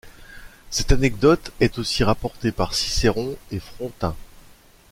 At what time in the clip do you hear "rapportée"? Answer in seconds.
2.03-2.51